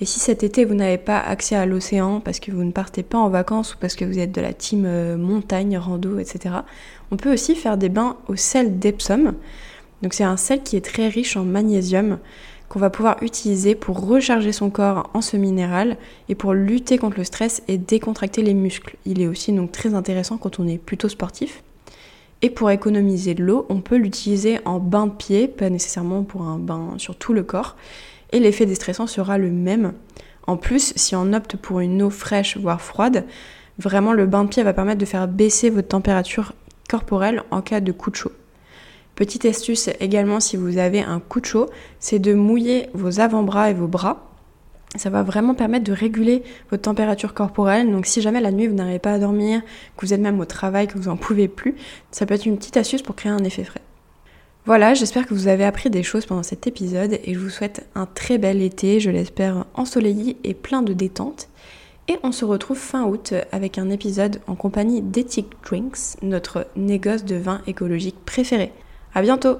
Et 0.00 0.06
si 0.06 0.18
cet 0.18 0.42
été 0.42 0.64
vous 0.64 0.74
n'avez 0.74 0.98
pas 0.98 1.18
accès 1.18 1.54
à 1.54 1.66
l'océan 1.66 2.20
parce 2.20 2.40
que 2.40 2.50
vous 2.50 2.64
ne 2.64 2.72
partez 2.72 3.02
pas 3.02 3.18
en 3.18 3.28
vacances 3.28 3.74
ou 3.74 3.78
parce 3.78 3.94
que 3.94 4.04
vous 4.04 4.18
êtes 4.18 4.32
de 4.32 4.40
la 4.40 4.52
team 4.52 4.84
euh, 4.86 5.16
montagne, 5.16 5.78
rando, 5.78 6.18
etc., 6.18 6.56
on 7.10 7.16
peut 7.16 7.32
aussi 7.32 7.54
faire 7.54 7.78
des 7.78 7.88
bains 7.88 8.16
au 8.26 8.34
sel 8.34 8.78
d'Epsom. 8.78 9.34
Donc 10.02 10.14
c'est 10.14 10.24
un 10.24 10.36
sel 10.36 10.62
qui 10.62 10.76
est 10.76 10.84
très 10.84 11.08
riche 11.08 11.36
en 11.36 11.44
magnésium 11.44 12.18
qu'on 12.68 12.80
va 12.80 12.90
pouvoir 12.90 13.22
utiliser 13.22 13.74
pour 13.74 14.06
recharger 14.06 14.50
son 14.50 14.68
corps 14.68 15.10
en 15.14 15.20
ce 15.20 15.36
minéral 15.36 15.96
et 16.28 16.34
pour 16.34 16.54
lutter 16.54 16.98
contre 16.98 17.18
le 17.18 17.24
stress 17.24 17.62
et 17.68 17.78
décontracter 17.78 18.42
les 18.42 18.54
muscles. 18.54 18.96
Il 19.06 19.20
est 19.20 19.28
aussi 19.28 19.52
donc 19.52 19.70
très 19.70 19.94
intéressant 19.94 20.38
quand 20.38 20.58
on 20.58 20.66
est 20.66 20.78
plutôt 20.78 21.08
sportif. 21.08 21.62
Et 22.44 22.50
pour 22.50 22.70
économiser 22.70 23.32
de 23.32 23.42
l'eau, 23.42 23.64
on 23.70 23.80
peut 23.80 23.96
l'utiliser 23.96 24.58
en 24.66 24.78
bain 24.78 25.06
de 25.06 25.12
pied, 25.12 25.48
pas 25.48 25.70
nécessairement 25.70 26.24
pour 26.24 26.42
un 26.42 26.58
bain 26.58 26.90
sur 26.98 27.16
tout 27.16 27.32
le 27.32 27.42
corps. 27.42 27.74
Et 28.32 28.38
l'effet 28.38 28.66
déstressant 28.66 29.06
sera 29.06 29.38
le 29.38 29.50
même. 29.50 29.94
En 30.46 30.58
plus, 30.58 30.92
si 30.94 31.16
on 31.16 31.32
opte 31.32 31.56
pour 31.56 31.80
une 31.80 32.02
eau 32.02 32.10
fraîche, 32.10 32.58
voire 32.58 32.82
froide, 32.82 33.24
vraiment 33.78 34.12
le 34.12 34.26
bain 34.26 34.44
de 34.44 34.50
pied 34.50 34.62
va 34.62 34.74
permettre 34.74 34.98
de 34.98 35.06
faire 35.06 35.26
baisser 35.26 35.70
votre 35.70 35.88
température 35.88 36.52
corporelle 36.86 37.42
en 37.50 37.62
cas 37.62 37.80
de 37.80 37.92
coup 37.92 38.10
de 38.10 38.16
chaud. 38.16 38.32
Petite 39.14 39.46
astuce 39.46 39.88
également 40.00 40.38
si 40.38 40.58
vous 40.58 40.76
avez 40.76 41.00
un 41.00 41.20
coup 41.20 41.40
de 41.40 41.46
chaud, 41.46 41.70
c'est 41.98 42.18
de 42.18 42.34
mouiller 42.34 42.90
vos 42.92 43.20
avant-bras 43.20 43.70
et 43.70 43.74
vos 43.74 43.88
bras 43.88 44.33
ça 44.96 45.10
va 45.10 45.22
vraiment 45.22 45.54
permettre 45.54 45.84
de 45.84 45.92
réguler 45.92 46.42
votre 46.70 46.82
température 46.82 47.34
corporelle. 47.34 47.90
Donc 47.90 48.06
si 48.06 48.20
jamais 48.20 48.40
la 48.40 48.52
nuit 48.52 48.66
vous 48.66 48.74
n'arrivez 48.74 48.98
pas 48.98 49.12
à 49.12 49.18
dormir, 49.18 49.60
que 49.96 50.06
vous 50.06 50.14
êtes 50.14 50.20
même 50.20 50.40
au 50.40 50.44
travail, 50.44 50.86
que 50.86 50.98
vous 50.98 51.08
n'en 51.10 51.16
pouvez 51.16 51.48
plus, 51.48 51.74
ça 52.10 52.26
peut 52.26 52.34
être 52.34 52.46
une 52.46 52.56
petite 52.56 52.76
astuce 52.76 53.02
pour 53.02 53.16
créer 53.16 53.32
un 53.32 53.44
effet 53.44 53.64
frais. 53.64 53.82
Voilà, 54.66 54.94
j'espère 54.94 55.26
que 55.26 55.34
vous 55.34 55.48
avez 55.48 55.64
appris 55.64 55.90
des 55.90 56.02
choses 56.02 56.24
pendant 56.24 56.42
cet 56.42 56.66
épisode 56.66 57.18
et 57.22 57.34
je 57.34 57.38
vous 57.38 57.50
souhaite 57.50 57.86
un 57.94 58.06
très 58.06 58.38
bel 58.38 58.62
été, 58.62 58.98
je 58.98 59.10
l'espère 59.10 59.66
ensoleillé 59.74 60.38
et 60.42 60.54
plein 60.54 60.80
de 60.80 60.94
détente. 60.94 61.48
Et 62.08 62.18
on 62.22 62.32
se 62.32 62.44
retrouve 62.44 62.78
fin 62.78 63.04
août 63.04 63.34
avec 63.52 63.78
un 63.78 63.90
épisode 63.90 64.40
en 64.46 64.54
compagnie 64.54 65.02
d'Ethic 65.02 65.48
Drinks, 65.64 66.16
notre 66.22 66.66
négoce 66.76 67.24
de 67.24 67.36
vin 67.36 67.60
écologique 67.66 68.16
préféré. 68.24 68.72
À 69.14 69.22
bientôt! 69.22 69.58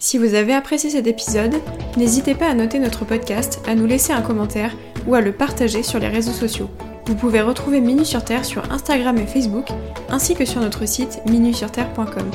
Si 0.00 0.16
vous 0.16 0.34
avez 0.34 0.54
apprécié 0.54 0.90
cet 0.90 1.08
épisode, 1.08 1.56
n'hésitez 1.96 2.34
pas 2.34 2.46
à 2.46 2.54
noter 2.54 2.78
notre 2.78 3.04
podcast, 3.04 3.60
à 3.66 3.74
nous 3.74 3.86
laisser 3.86 4.12
un 4.12 4.22
commentaire 4.22 4.76
ou 5.08 5.14
à 5.16 5.20
le 5.20 5.32
partager 5.32 5.82
sur 5.82 5.98
les 5.98 6.08
réseaux 6.08 6.32
sociaux. 6.32 6.70
Vous 7.06 7.16
pouvez 7.16 7.40
retrouver 7.40 7.80
Minu 7.80 8.04
sur 8.04 8.24
Terre 8.24 8.44
sur 8.44 8.70
Instagram 8.70 9.18
et 9.18 9.26
Facebook, 9.26 9.66
ainsi 10.08 10.36
que 10.36 10.44
sur 10.44 10.60
notre 10.60 10.86
site 10.86 11.20
minusurterre.com. 11.28 12.30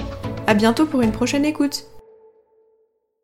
A 0.46 0.54
bientôt 0.56 0.86
pour 0.86 1.02
une 1.02 1.12
prochaine 1.14 1.46
écoute 1.46 1.86